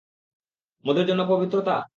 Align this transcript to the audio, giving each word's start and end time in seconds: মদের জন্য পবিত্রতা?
মদের 0.85 1.05
জন্য 1.05 1.21
পবিত্রতা? 1.29 1.75